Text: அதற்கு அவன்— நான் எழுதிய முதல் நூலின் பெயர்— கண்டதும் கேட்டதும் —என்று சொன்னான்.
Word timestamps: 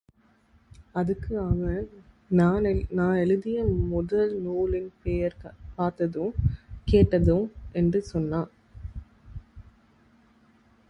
அதற்கு 0.95 1.39
அவன்— 1.39 1.89
நான் 2.91 3.17
எழுதிய 3.17 3.57
முதல் 3.91 4.33
நூலின் 4.41 4.89
பெயர்— 5.03 5.37
கண்டதும் 5.75 6.33
கேட்டதும் 6.87 7.47
—என்று 7.71 8.01
சொன்னான். 8.03 8.49